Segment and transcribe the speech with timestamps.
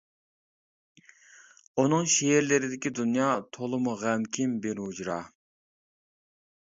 [1.83, 3.27] ئۇنىڭ شېئىرلىرىدىكى دۇنيا
[3.59, 5.23] تولىمۇ غەمكىن بىر ھۇجرا.